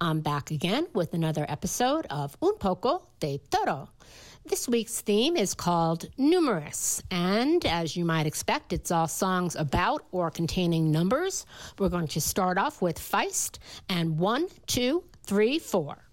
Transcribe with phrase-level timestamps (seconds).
[0.00, 3.90] I'm back again with another episode of Un Poco de Todo.
[4.46, 10.06] This week's theme is called Numerous, and as you might expect, it's all songs about
[10.12, 11.44] or containing numbers.
[11.78, 13.58] We're going to start off with Feist
[13.90, 16.06] and one, two, three, four.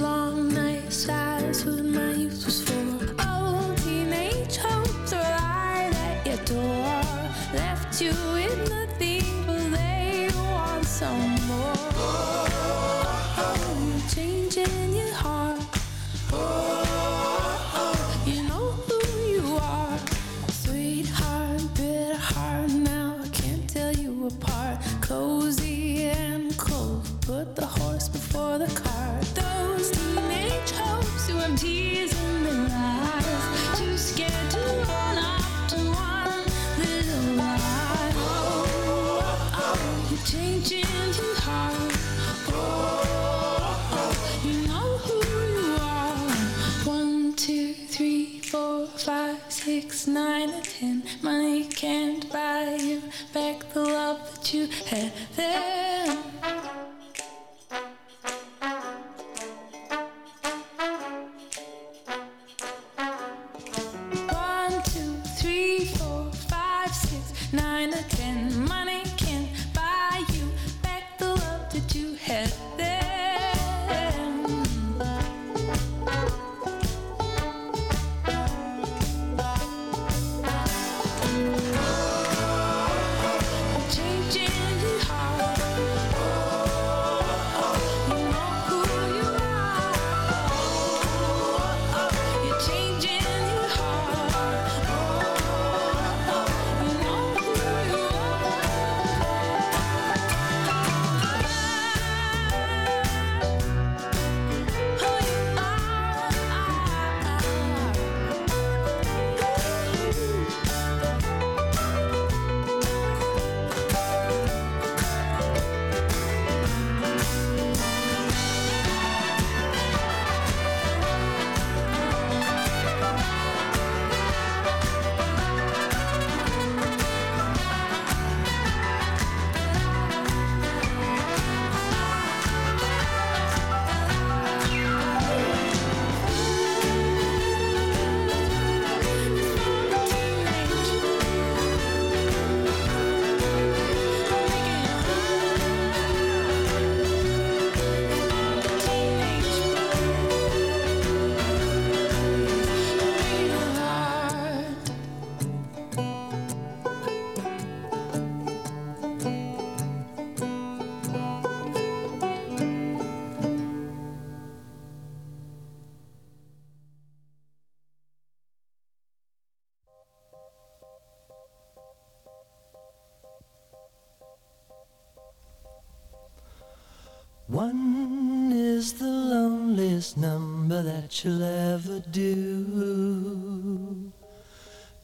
[0.00, 3.14] Long nights, that's what my youth was for.
[3.18, 7.02] Oh, teenage hopes are lied at your door.
[7.52, 8.29] Left you
[50.00, 51.02] six, nine, and ten.
[51.20, 53.02] Money can't buy you
[53.34, 56.29] back the love that you had then.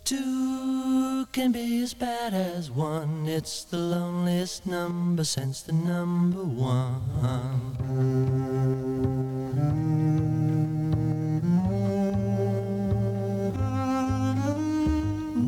[0.06, 3.27] Two can be as bad as one.
[3.27, 7.03] It's the loneliest number since the number one.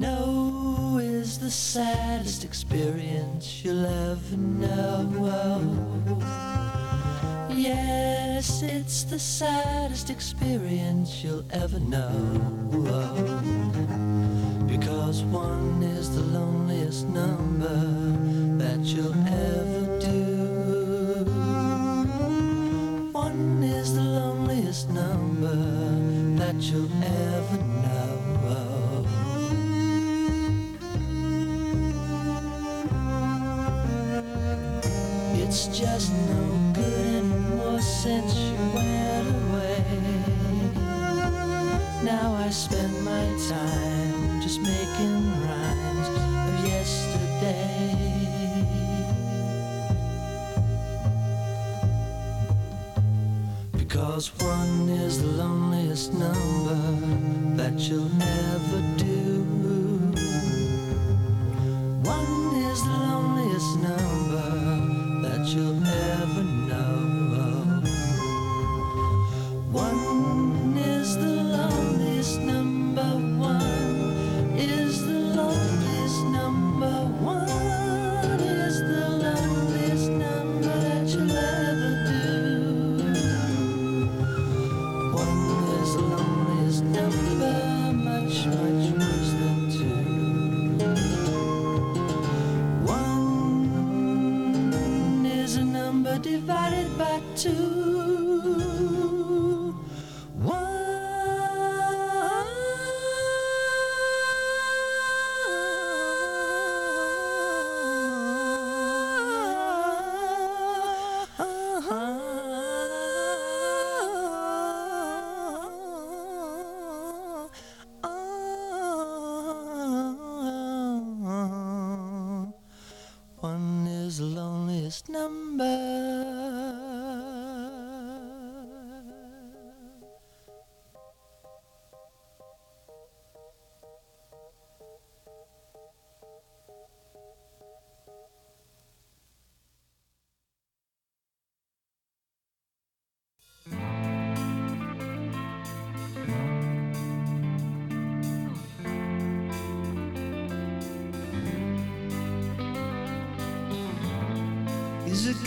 [0.00, 5.68] No is the saddest experience you'll ever know.
[7.48, 13.38] Yes, it's the saddest experience you'll ever know.
[14.68, 17.78] Because one is the loneliest number
[18.62, 21.24] that you'll ever do.
[23.12, 25.56] One is the loneliest number
[26.38, 27.67] that you'll ever know.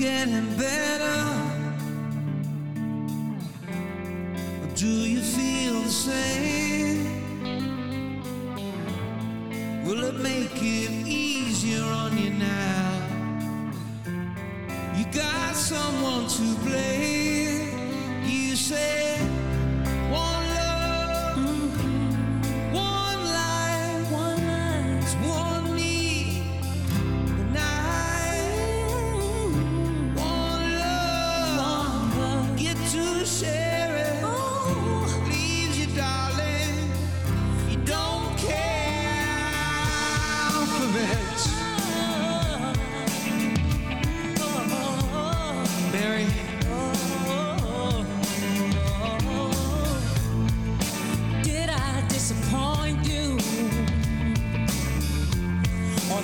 [0.02, 1.21] getting better.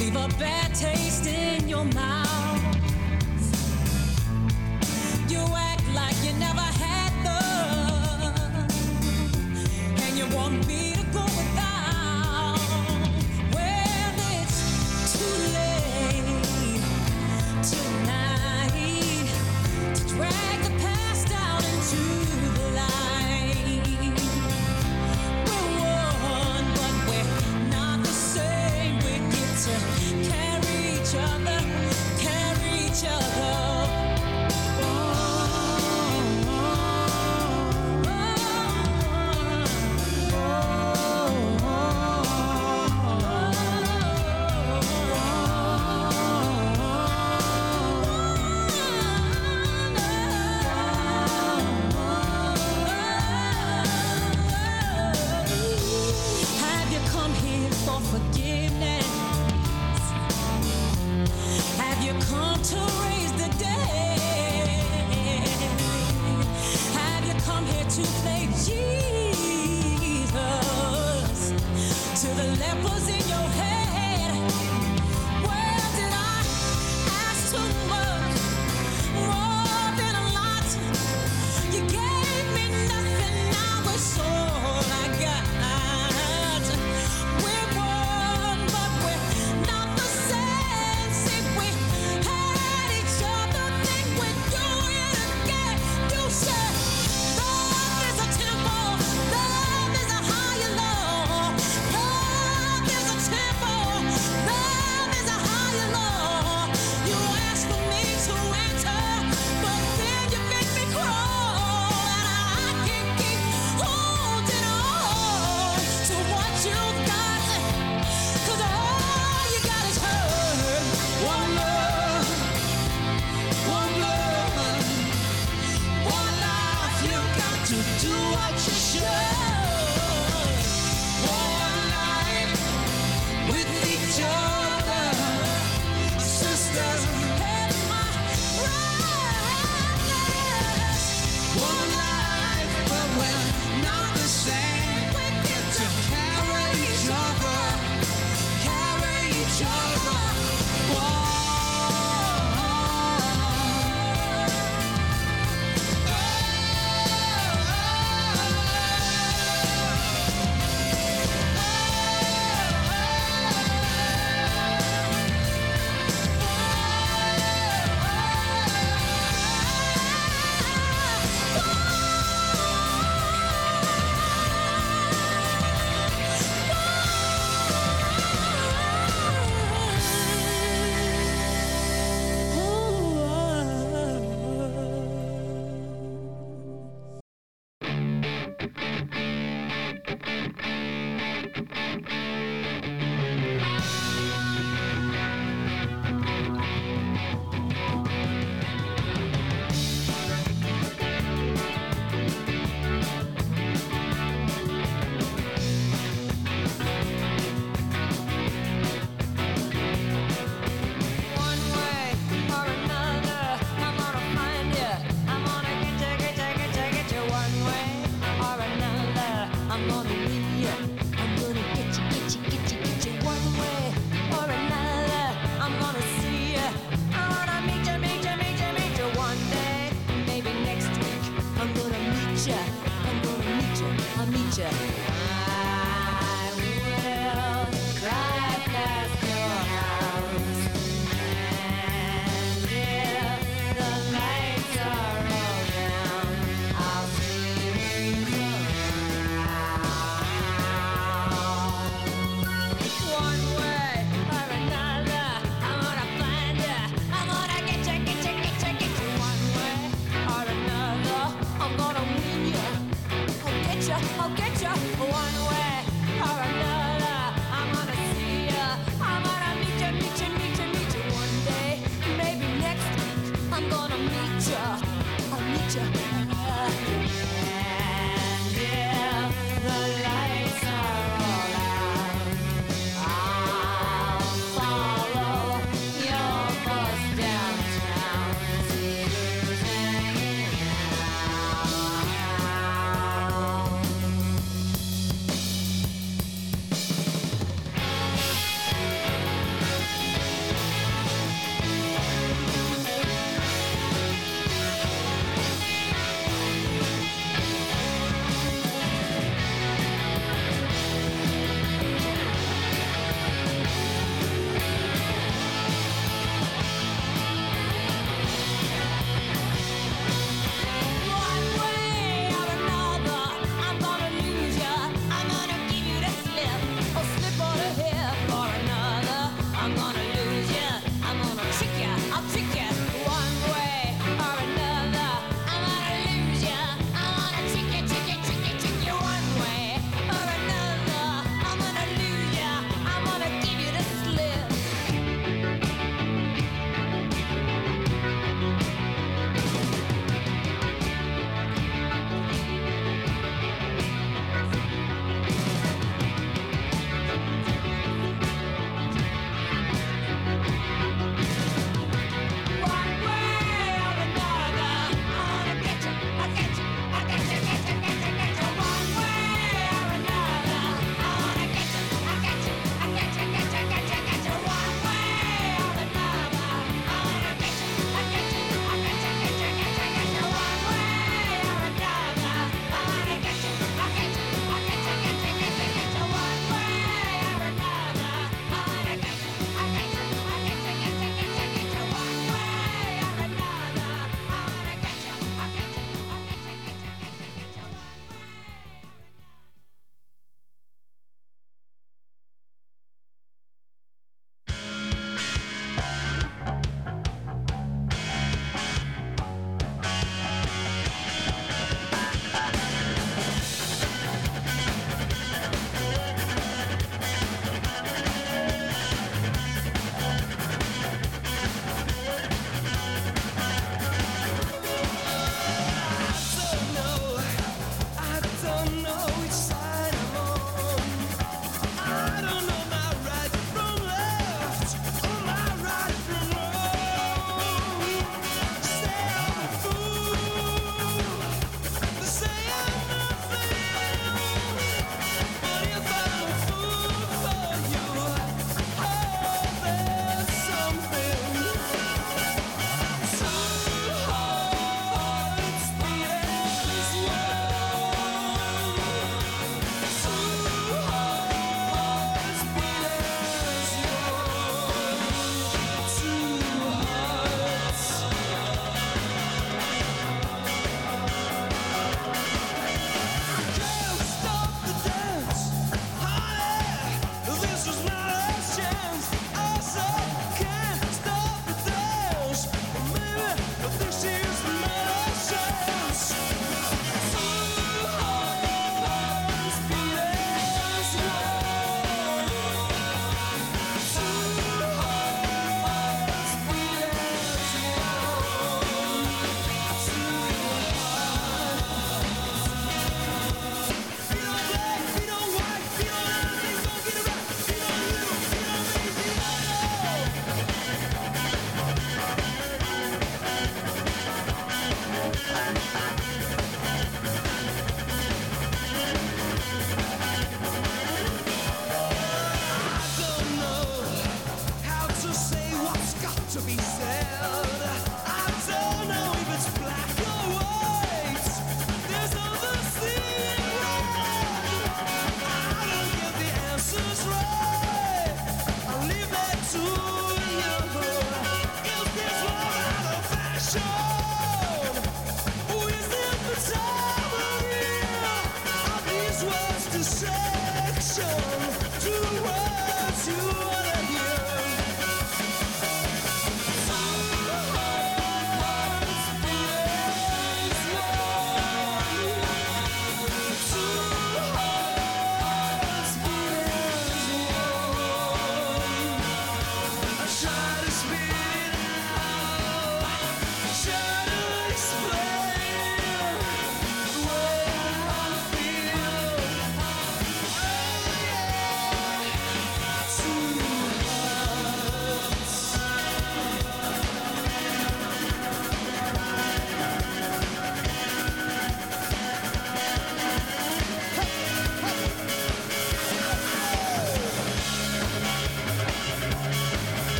[0.00, 2.76] leave a bad taste in your mouth.
[5.28, 6.79] You act like you never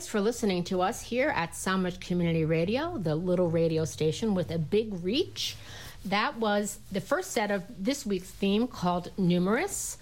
[0.00, 4.50] Thanks for listening to us here at Sandwich Community Radio, the little radio station with
[4.50, 5.56] a big reach.
[6.06, 9.98] That was the first set of this week's theme called Numerous.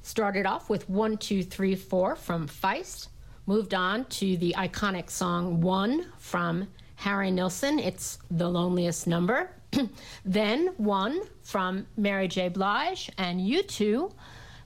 [0.00, 3.08] Started off with One, Two, Three, Four from Feist.
[3.44, 7.78] Moved on to the iconic song One from Harry Nilsson.
[7.78, 9.50] It's the loneliest number.
[10.24, 12.48] then One from Mary J.
[12.48, 14.12] Blige and you two.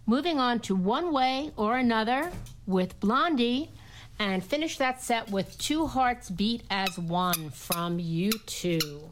[0.06, 2.30] Moving on to One Way or Another
[2.68, 3.72] with Blondie.
[4.18, 9.10] And finish that set with Two Hearts Beat as One from U2.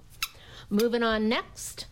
[0.71, 1.87] Moving on next,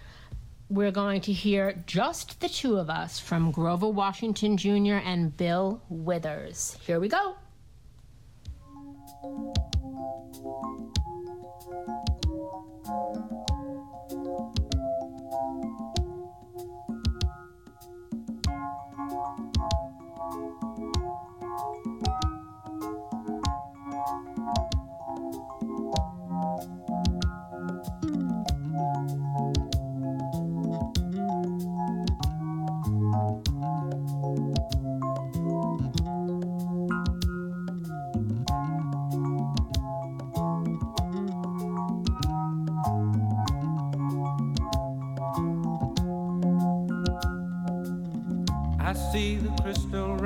[0.70, 4.94] we're going to hear Just the Two of Us from Grover Washington Jr.
[5.05, 6.79] and Bill Withers.
[6.87, 7.37] Here we go.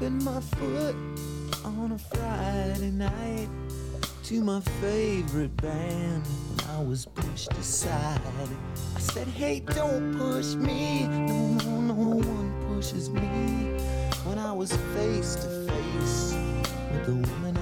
[0.00, 0.94] My foot
[1.64, 3.48] on a Friday night
[4.22, 6.22] to my favorite band
[6.68, 8.20] I was pushed aside.
[8.94, 11.08] I said, Hey, don't push me.
[11.08, 13.26] No, no, no one pushes me.
[14.24, 16.34] When I was face to face
[16.92, 17.57] with the woman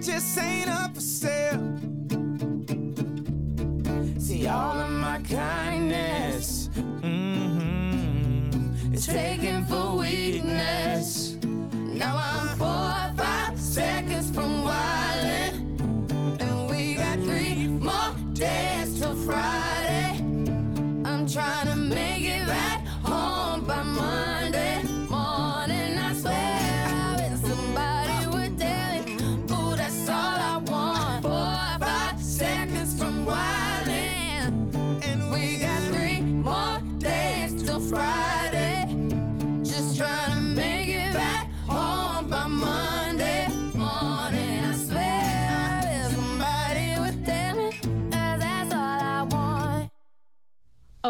[0.00, 1.60] just ain't up for sale.
[4.18, 5.79] See, all of my kindness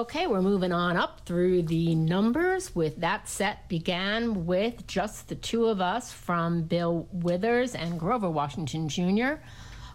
[0.01, 5.35] Okay, we're moving on up through the numbers with that set began with just the
[5.35, 9.43] two of us from Bill Withers and Grover Washington Jr.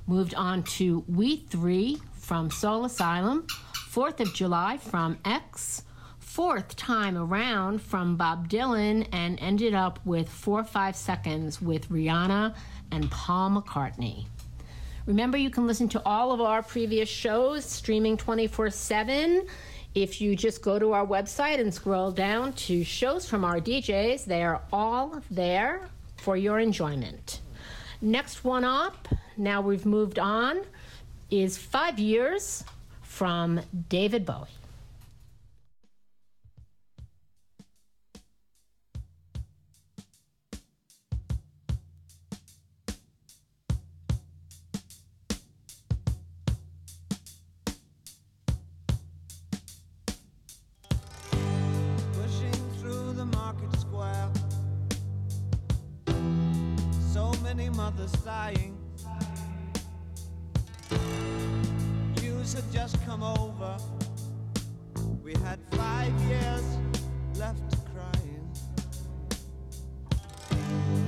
[0.05, 3.47] Moved on to We Three from Soul Asylum,
[3.87, 5.81] Fourth of July from X,
[6.19, 12.53] Fourth Time Around from Bob Dylan, and ended up with Four Five Seconds with Rihanna
[12.91, 14.27] and Paul McCartney.
[15.07, 19.47] Remember, you can listen to all of our previous shows streaming 24 7.
[19.95, 24.25] If you just go to our website and scroll down to shows from our DJs,
[24.25, 25.87] they are all there
[26.17, 27.39] for your enjoyment.
[28.01, 30.63] Next one up, now we've moved on,
[31.31, 32.65] is Five Years
[33.03, 34.49] from David Bowie.
[57.85, 58.77] Many mothers dying.
[62.21, 63.77] News had just come over.
[65.23, 66.63] We had five years
[67.37, 68.51] left crying.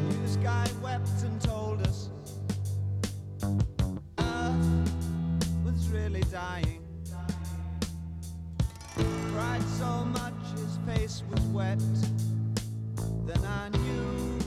[0.10, 2.10] News guy wept and told us
[4.20, 4.92] Earth
[5.64, 6.82] was really dying.
[9.34, 11.80] Cried so much his face was wet.
[13.26, 14.47] Then I knew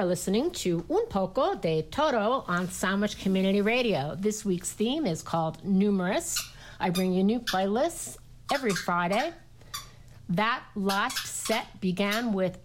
[0.00, 4.16] are listening to Un Poco de Todo on Sandwich Community Radio.
[4.18, 6.38] This week's theme is called Numerous.
[6.80, 8.16] I bring you new playlists
[8.50, 9.30] every Friday.
[10.30, 12.56] That last set began with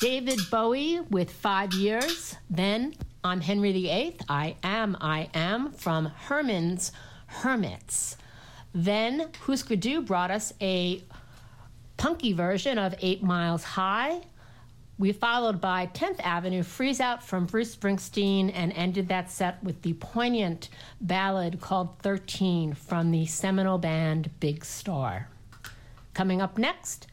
[0.00, 2.36] David Bowie with Five Years.
[2.48, 2.94] Then
[3.24, 6.92] I'm Henry VIII, I Am, I Am from Herman's
[7.26, 8.16] Hermits.
[8.72, 11.02] Then Husker Du brought us a
[11.96, 14.20] punky version of Eight Miles High.
[15.02, 19.82] We followed by 10th Avenue Freeze Out from Bruce Springsteen and ended that set with
[19.82, 20.68] the poignant
[21.00, 25.26] ballad called 13 from the seminal band Big Star.
[26.14, 27.08] Coming up next,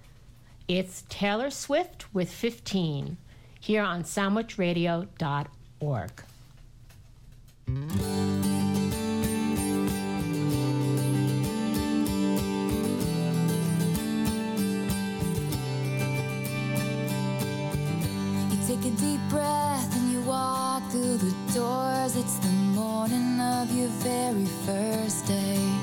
[0.67, 3.17] it's Taylor Swift with 15
[3.59, 6.11] here on sandwichradio.org.
[22.19, 25.78] it's the morning of your very first day.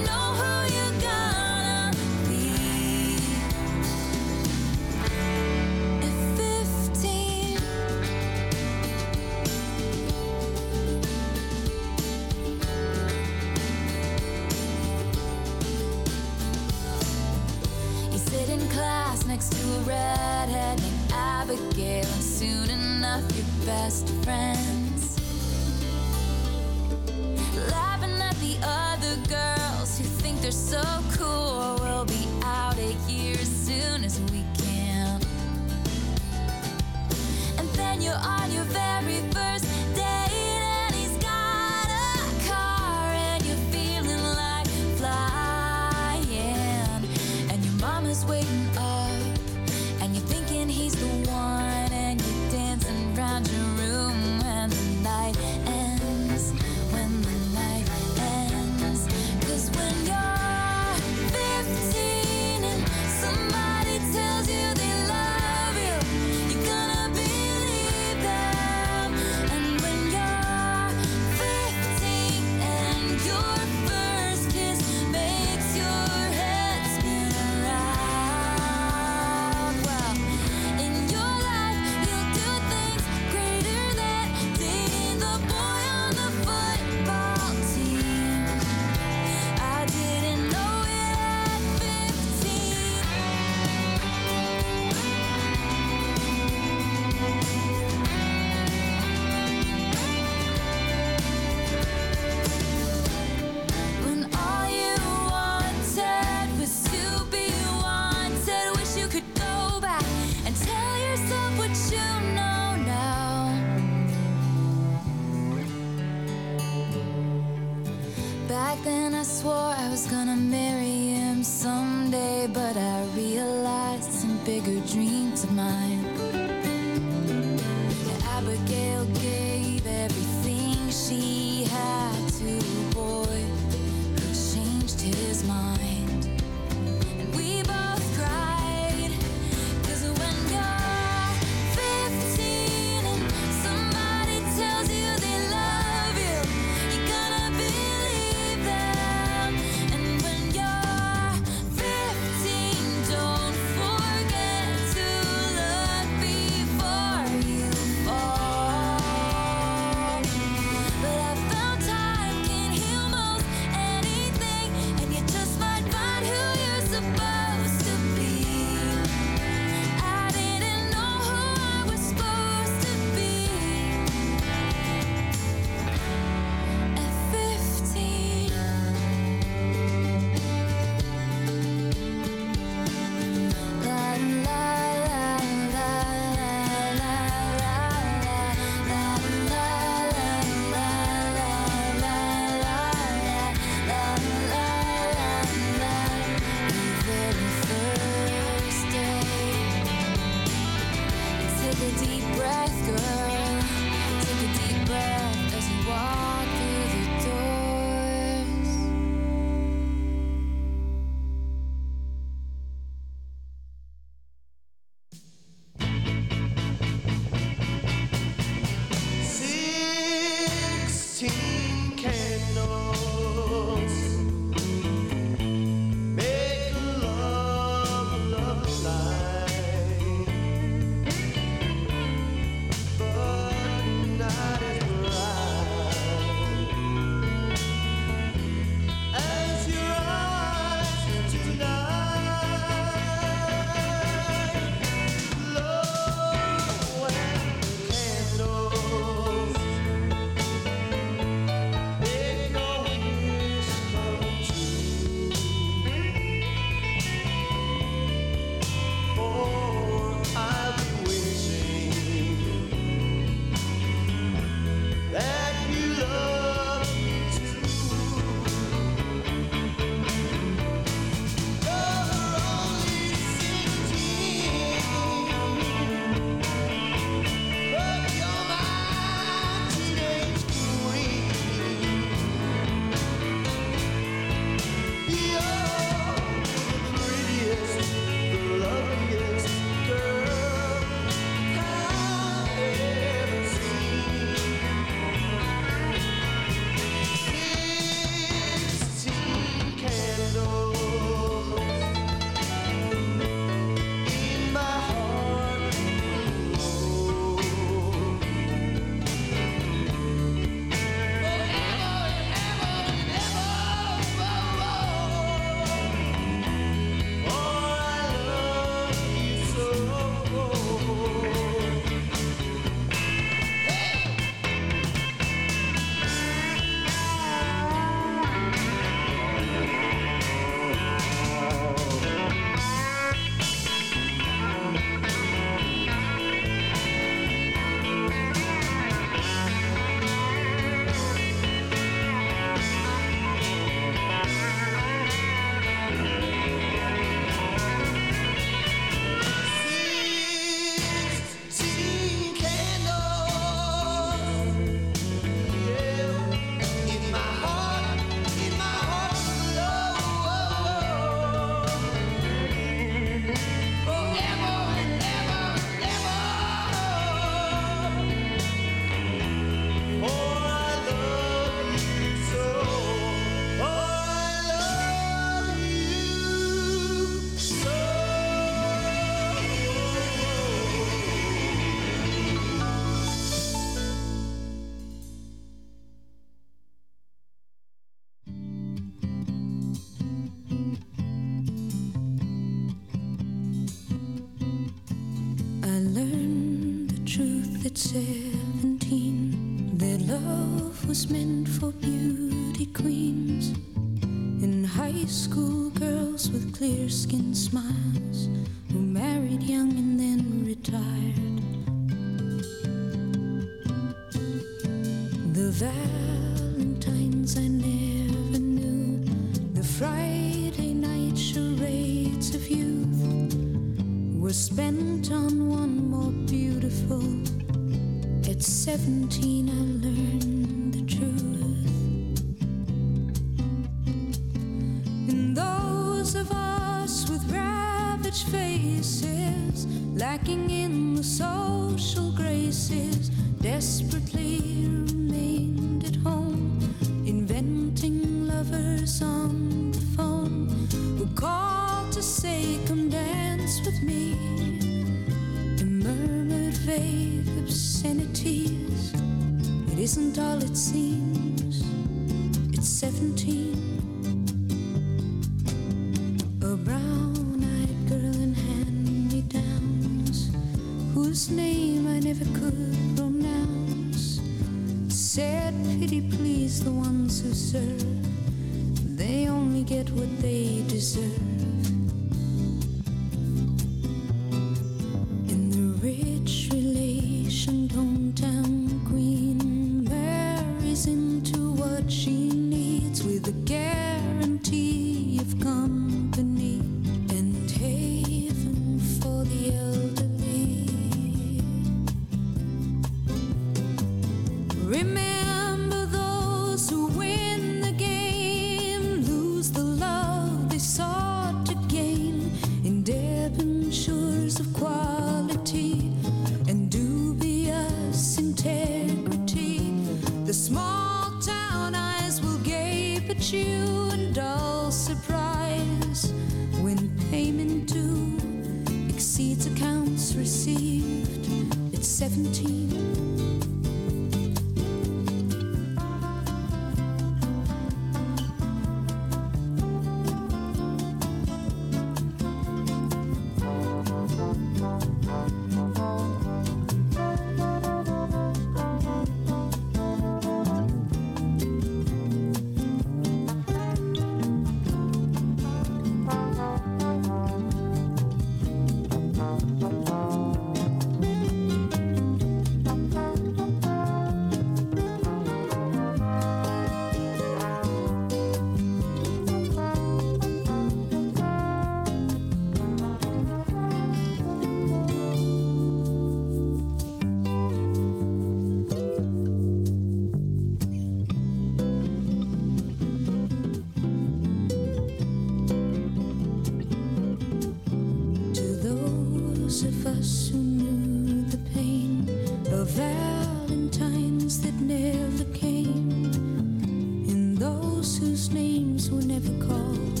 [598.90, 600.00] Were never called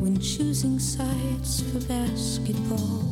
[0.00, 3.02] when choosing sides for basketball.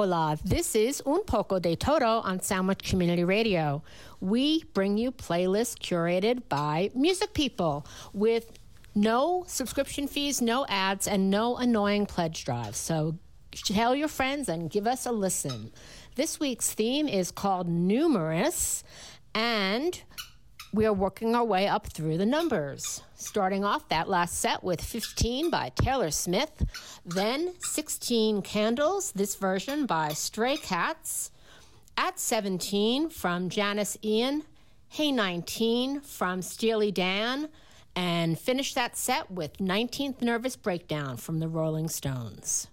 [0.00, 3.82] Hola, this is Un Poco de Todo on Sandwich Community Radio.
[4.20, 8.52] We bring you playlists curated by music people with
[8.94, 12.78] no subscription fees, no ads, and no annoying pledge drives.
[12.78, 13.16] So
[13.50, 15.72] tell your friends and give us a listen.
[16.14, 18.84] This week's theme is called Numerous,
[19.34, 20.00] and
[20.72, 23.02] we are working our way up through the numbers.
[23.14, 26.62] Starting off that last set with 15 by Taylor Swift,
[27.04, 31.30] then 16 Candles, this version by Stray Cats,
[31.96, 34.44] at 17 from Janis Ian,
[34.88, 37.48] Hey 19 from Steely Dan,
[37.96, 42.68] and finish that set with 19th Nervous Breakdown from the Rolling Stones.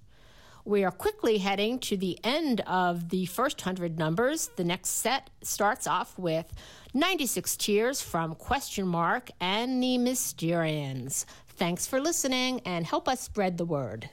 [0.64, 4.50] We are quickly heading to the end of the first 100 numbers.
[4.56, 6.52] The next set starts off with
[6.96, 11.26] 96 Tears from Question Mark and the Mysterians.
[11.50, 14.10] Thanks for listening and help us spread the word.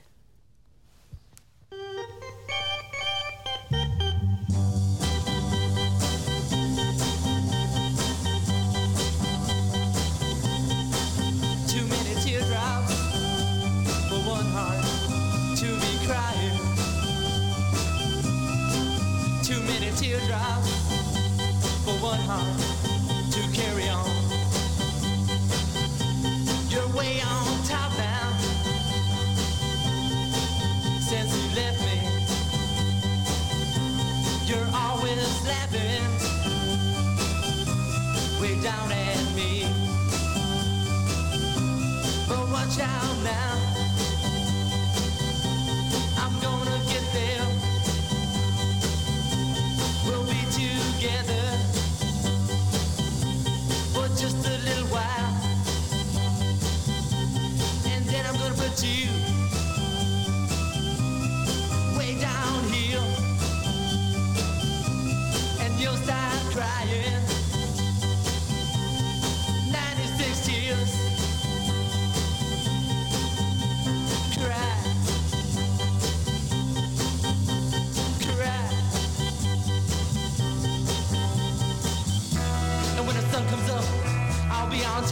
[22.25, 22.72] Heart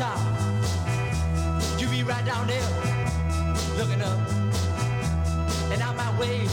[0.02, 0.20] top.
[1.80, 2.70] You be right down there,
[3.78, 4.18] looking up.
[5.72, 6.50] And I might wave,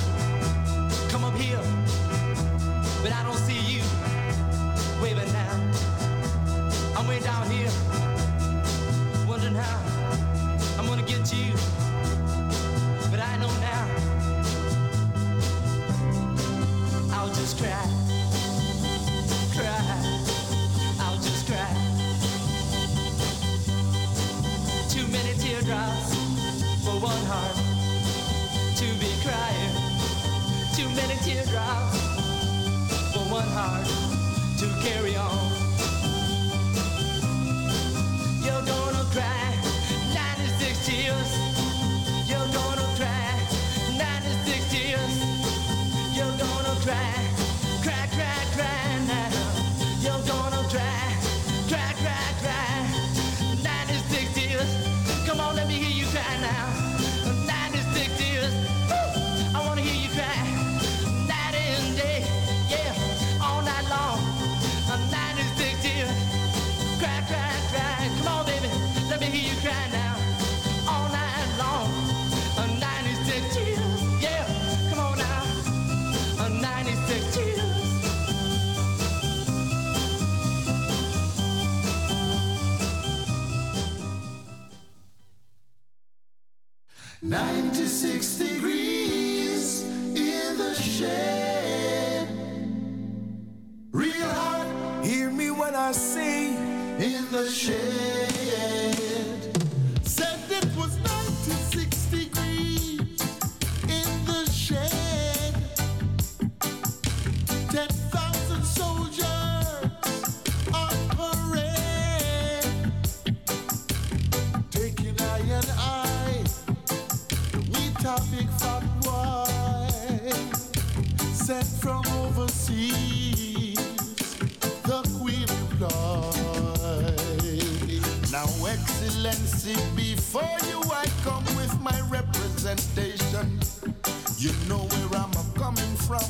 [134.38, 136.28] You know where I'm coming from.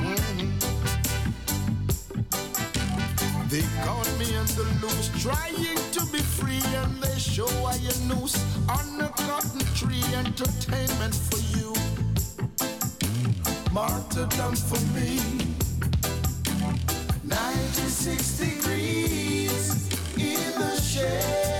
[0.00, 0.50] Mhm.
[3.50, 7.94] They caught me in the loose, trying to be free, and they show I a
[8.08, 8.36] noose
[8.68, 10.04] on a cotton tree.
[10.14, 11.60] Entertainment for you.
[14.36, 15.18] dump for me.
[17.24, 21.59] 96 degrees in the shade.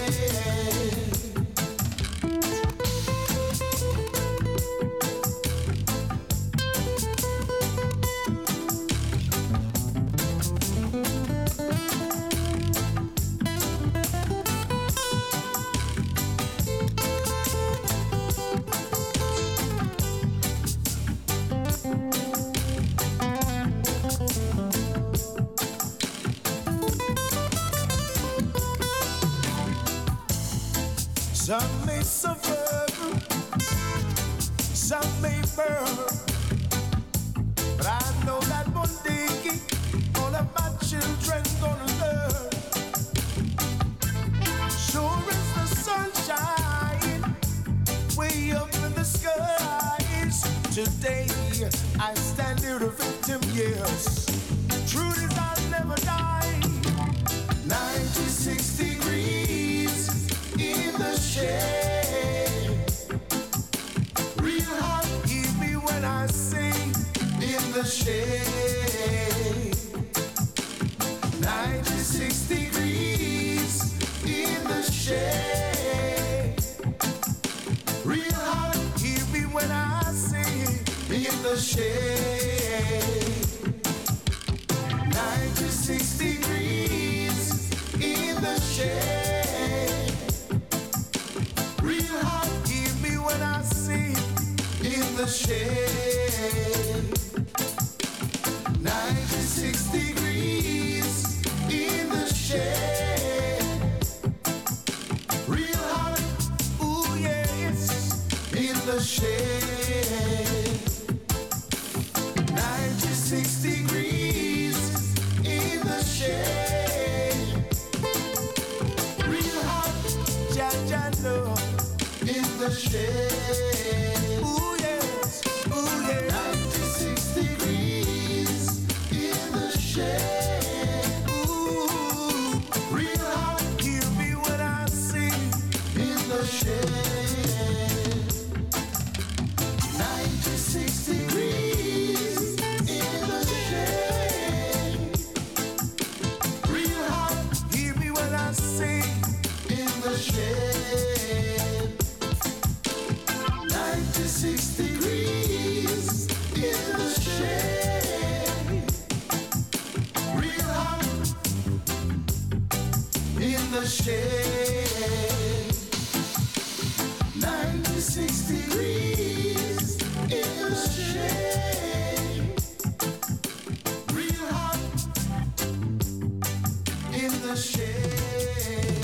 [177.93, 179.00] the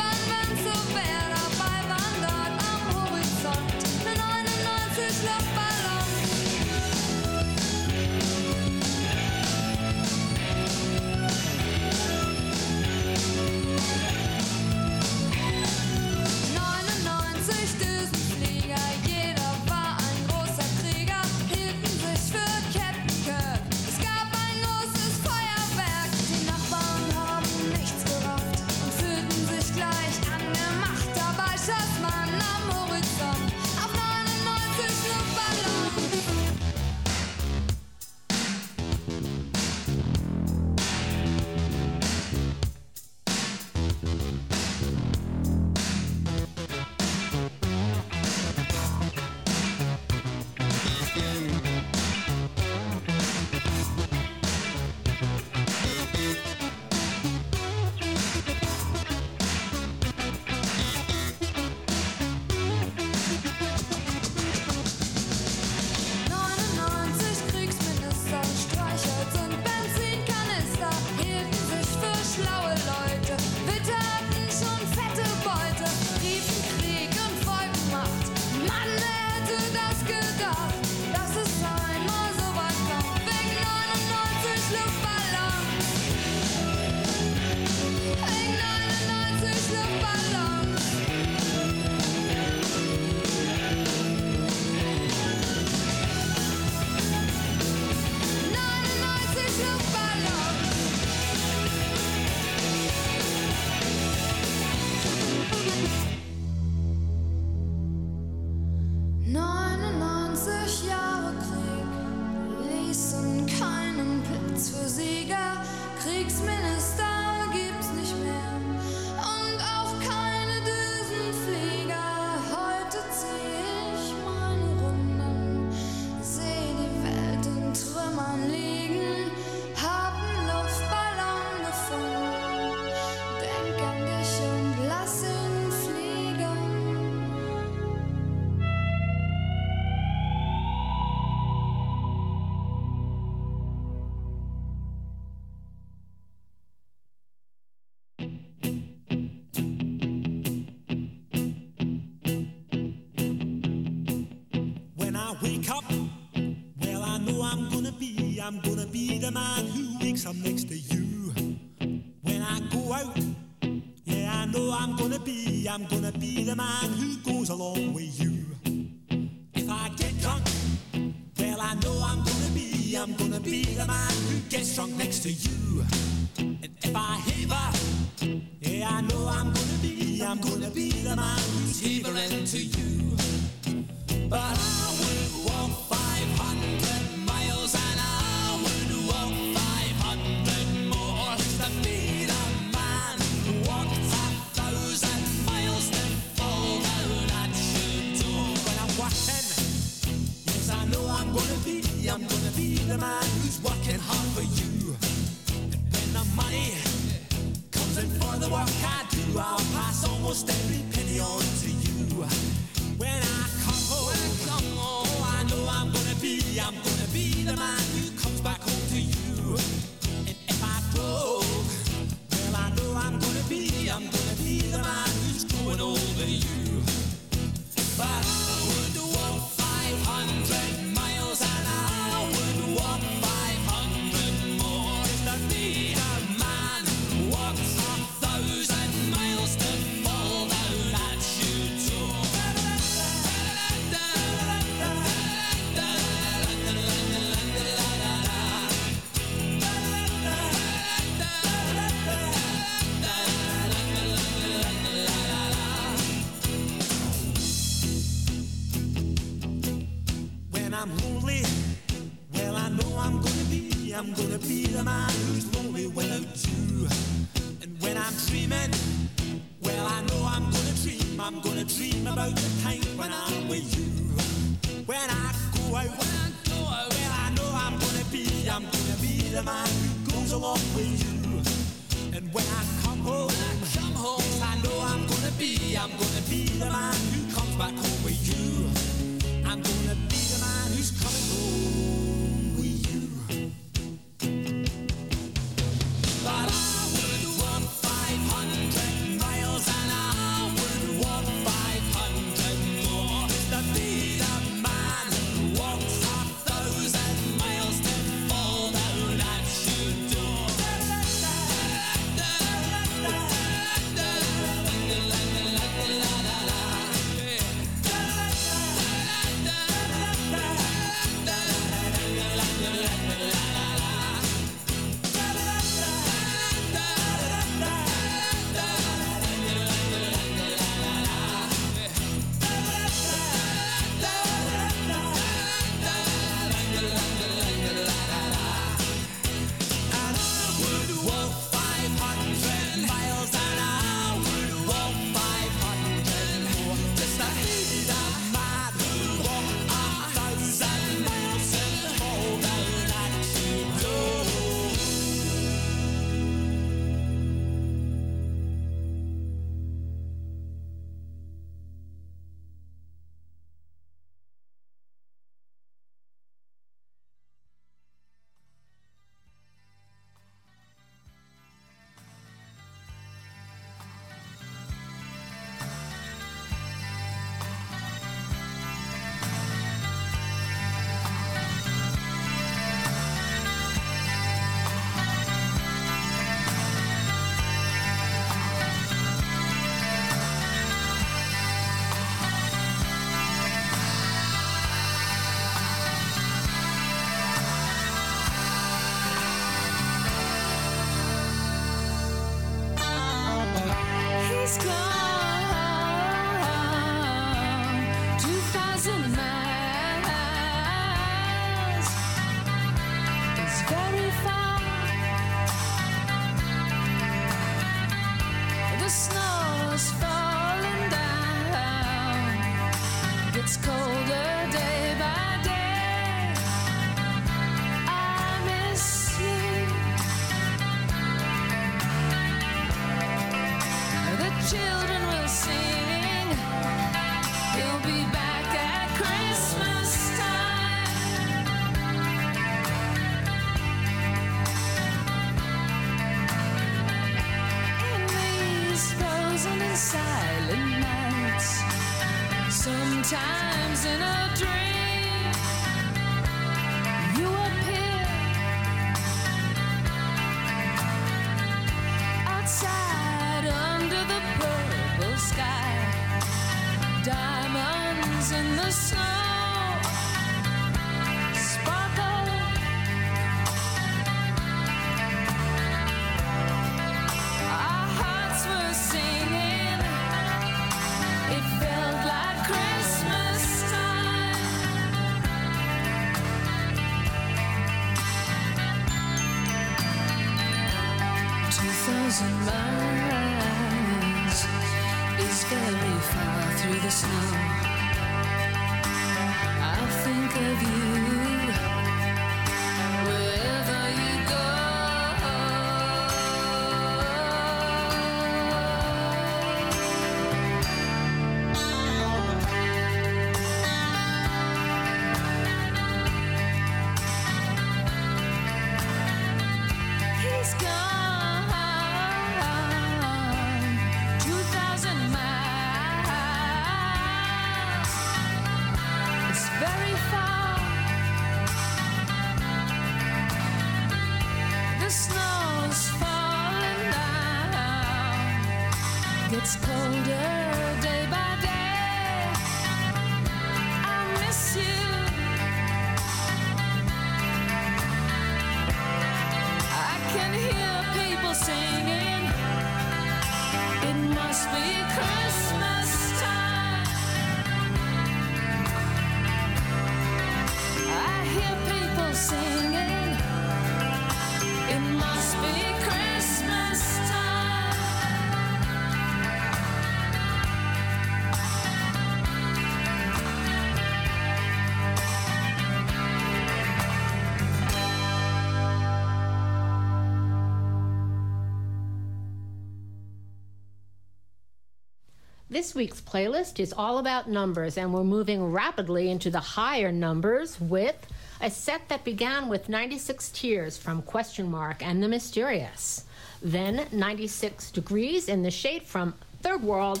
[585.50, 590.60] This week's playlist is all about numbers, and we're moving rapidly into the higher numbers
[590.60, 590.94] with
[591.40, 596.04] a set that began with 96 Tears from Question Mark and the Mysterians.
[596.40, 599.12] Then 96 Degrees in the Shade from
[599.42, 600.00] Third World,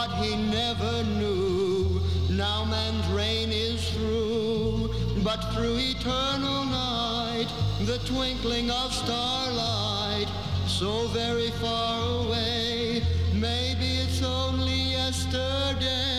[0.00, 2.00] what he never knew.
[2.30, 4.88] Now man's reign is through,
[5.22, 7.48] but through eternal night,
[7.82, 10.28] the twinkling of starlight,
[10.66, 13.02] so very far away,
[13.34, 16.09] maybe it's only yesterday.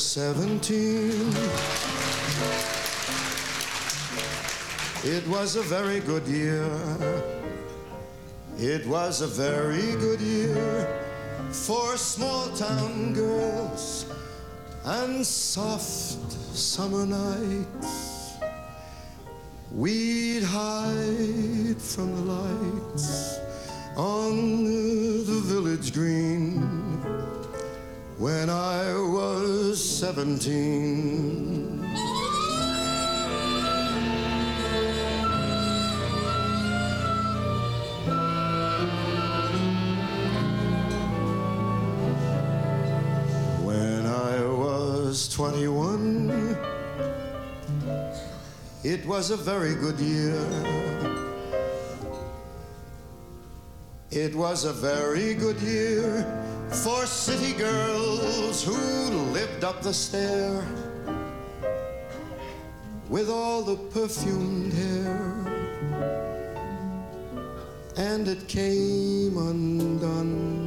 [0.00, 1.32] seventeen.
[5.04, 6.68] It was a very good year.
[8.58, 10.86] It was a very good year
[11.50, 14.06] for small town girls
[14.84, 18.34] and soft summer nights.
[19.72, 23.38] We'd hide from the lights
[23.96, 26.60] on the village green
[28.18, 29.39] when I was
[29.78, 31.78] 17.
[43.62, 46.56] When I was 21,
[48.82, 50.40] it was a very good year.
[54.10, 58.76] It was a very good year for city girls who
[59.32, 60.64] lived up the stair
[63.08, 65.34] with all the perfumed hair.
[67.96, 70.59] And it came undone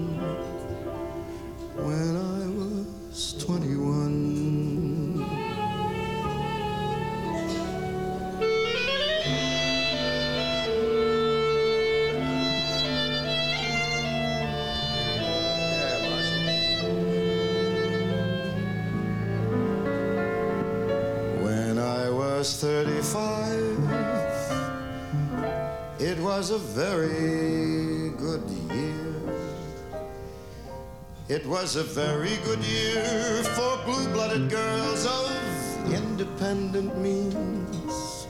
[31.33, 38.27] It was a very good year for blue blooded girls of independent means.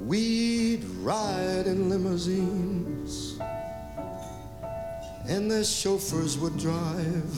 [0.00, 3.38] We'd ride in limousines,
[5.28, 7.36] and the chauffeurs would drive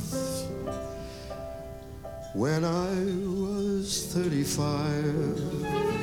[2.33, 2.95] when I
[3.43, 5.98] was 35.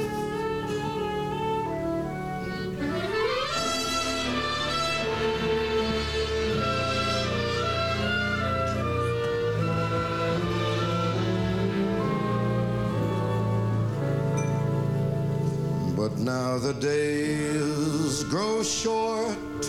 [16.36, 19.64] Now the days grow short.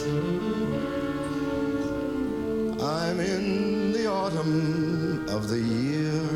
[3.00, 6.26] I'm in the autumn of the year.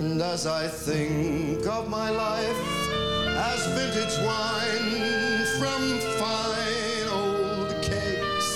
[0.00, 2.64] And as I think of my life
[3.50, 4.90] as vintage wine
[5.60, 5.82] from
[6.22, 8.50] fine old cakes,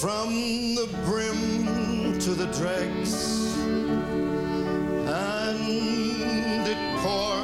[0.00, 0.28] from
[0.78, 3.12] the brim to the dregs,
[7.04, 7.41] and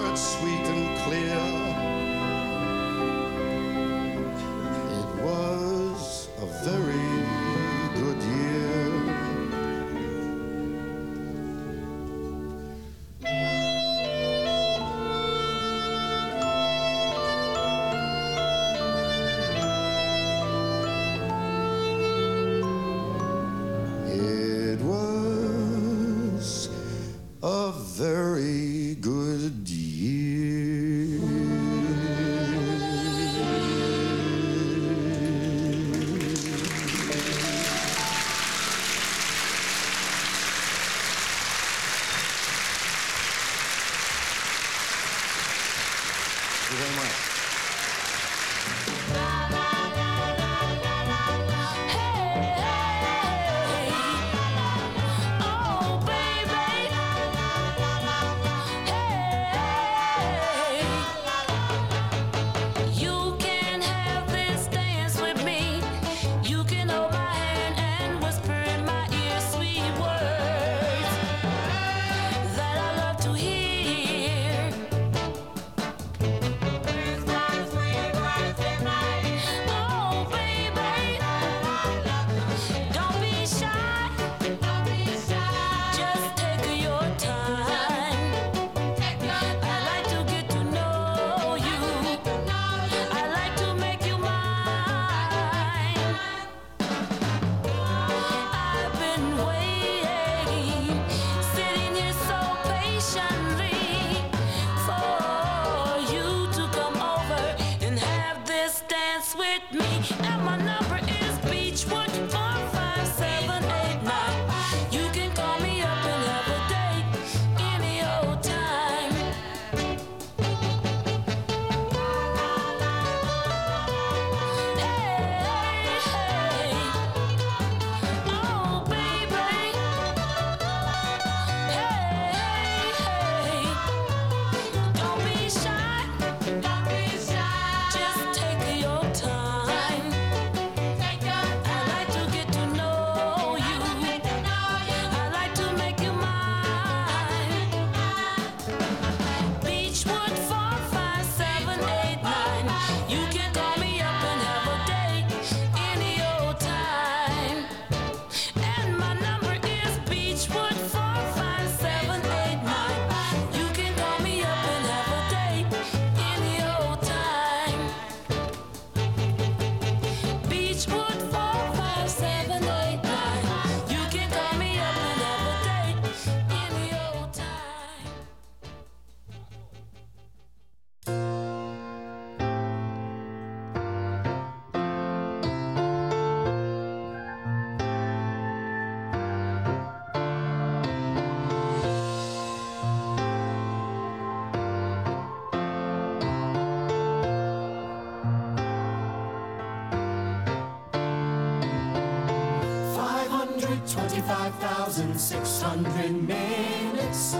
[205.29, 207.35] 525,600 minutes.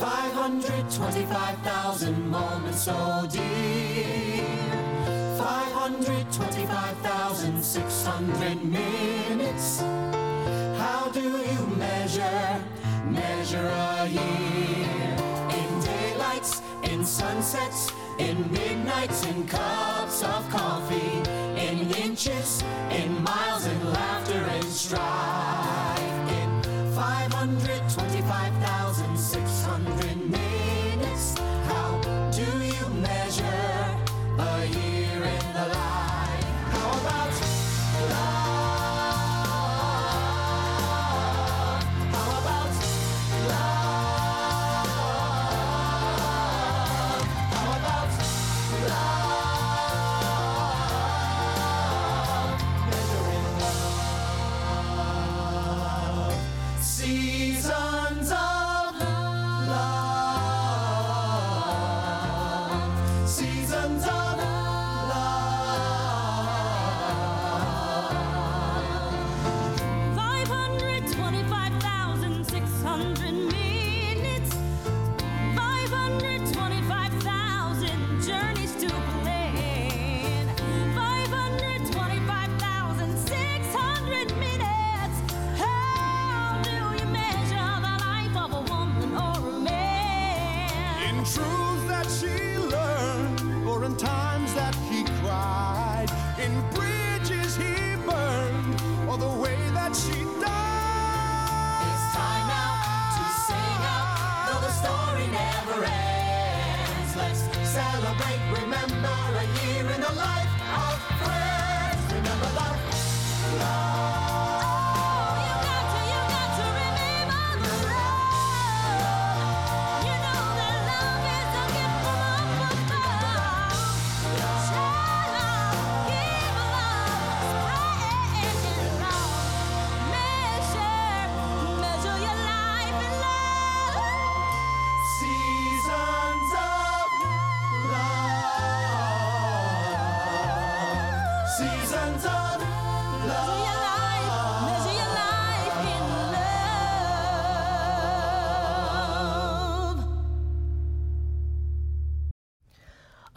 [0.00, 3.13] 525,000 moments, oh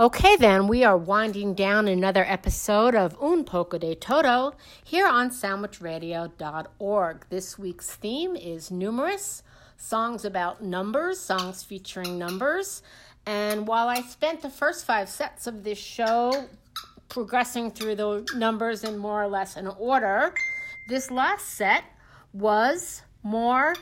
[0.08, 5.30] Okay, then, we are winding down another episode of Un Poco de Todo here on
[5.30, 7.26] sandwichradio.org.
[7.30, 9.44] This week's theme is numerous
[9.76, 12.84] songs about numbers, songs featuring numbers.
[13.26, 16.46] And while I spent the first five sets of this show
[17.10, 20.34] progressing through the numbers in more or less an order,
[20.88, 21.84] this last set
[22.32, 23.76] was more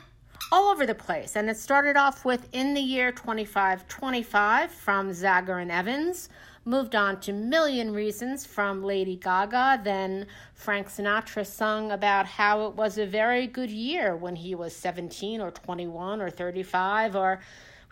[0.55, 1.35] all over the place.
[1.35, 6.29] And it started off with In the Year 2525 from Zager and Evans,
[6.63, 9.81] moved on to Million Reasons from Lady Gaga.
[9.83, 14.73] Then Frank Sinatra sung about how it was a very good year when he was
[14.73, 17.41] 17 or 21 or 35 or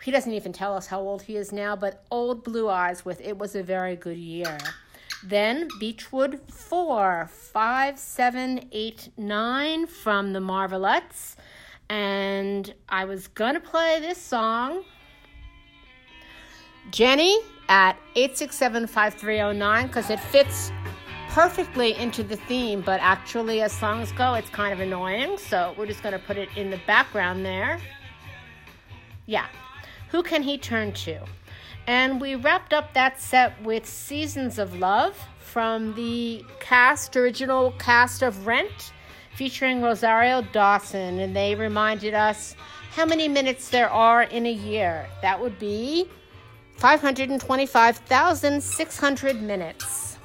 [0.02, 3.20] he doesn't even tell us how old he is now, but Old Blue Eyes with
[3.20, 4.56] It Was a Very Good Year.
[5.22, 11.36] Then Beechwood 4, 5, 7, 8, 9 from the Marvelettes.
[11.88, 14.84] And I was to play this song,
[16.90, 17.38] Jenny,
[17.68, 20.72] at 867 5309, because it fits
[21.34, 25.36] perfectly into the theme, but actually, as songs go, it's kind of annoying.
[25.36, 27.80] So we're just to put it in the background there.
[29.26, 29.46] Yeah.
[30.10, 31.24] Who can he turn to?
[31.86, 38.22] And we wrapped up that set with Seasons of Love from the cast, original cast
[38.22, 38.92] of Rent,
[39.36, 41.18] featuring Rosario Dawson.
[41.18, 42.54] And they reminded us
[42.90, 45.06] how many minutes there are in a year.
[45.22, 46.08] That would be
[46.76, 50.18] 525,600 minutes.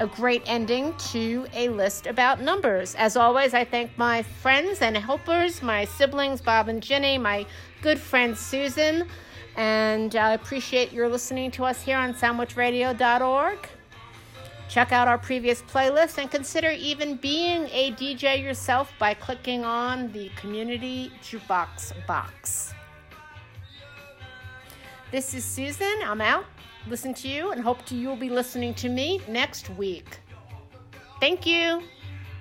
[0.00, 2.94] A great ending to a list about numbers.
[2.94, 7.44] As always, I thank my friends and helpers, my siblings, Bob and Jenny, my
[7.82, 9.06] good friend Susan,
[9.56, 13.68] and I appreciate your listening to us here on sandwichradio.org.
[14.70, 20.12] Check out our previous playlist and consider even being a DJ yourself by clicking on
[20.12, 22.72] the community jukebox box.
[25.10, 25.92] This is Susan.
[26.04, 26.44] I'm out.
[26.86, 30.20] Listen to you and hope to you'll be listening to me next week.
[31.18, 31.82] Thank you.